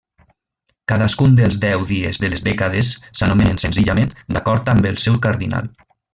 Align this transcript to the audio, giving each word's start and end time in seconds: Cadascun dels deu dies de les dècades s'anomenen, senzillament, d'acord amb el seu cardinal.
Cadascun 0.91 1.35
dels 1.39 1.57
deu 1.65 1.85
dies 1.91 2.21
de 2.23 2.31
les 2.35 2.43
dècades 2.47 2.89
s'anomenen, 3.19 3.61
senzillament, 3.67 4.11
d'acord 4.37 4.73
amb 4.75 4.89
el 4.95 4.99
seu 5.05 5.21
cardinal. 5.29 5.71